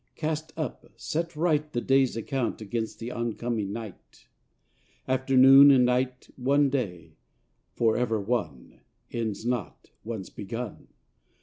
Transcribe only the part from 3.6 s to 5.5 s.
night. 9 After